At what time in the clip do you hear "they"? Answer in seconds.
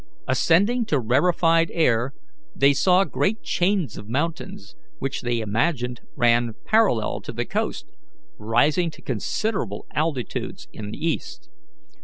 2.55-2.73, 5.21-5.41